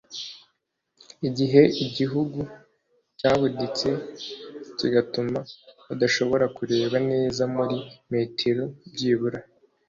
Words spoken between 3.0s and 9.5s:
cyabuditse kigatuma badashobora kureba neza muri metero byibura